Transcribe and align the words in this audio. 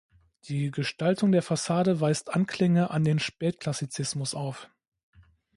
Die 0.45 0.71
Gestaltung 0.71 1.31
der 1.31 1.43
Fassade 1.43 2.01
weist 2.01 2.33
Anklänge 2.33 2.89
an 2.89 3.03
den 3.03 3.19
Spätklassizismus 3.19 4.33
auf. 4.33 4.67